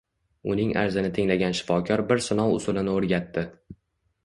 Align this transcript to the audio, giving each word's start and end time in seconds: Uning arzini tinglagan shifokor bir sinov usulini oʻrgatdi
Uning 0.53 0.71
arzini 0.83 1.11
tinglagan 1.17 1.53
shifokor 1.59 2.03
bir 2.09 2.25
sinov 2.31 2.57
usulini 2.57 2.95
oʻrgatdi 2.97 3.49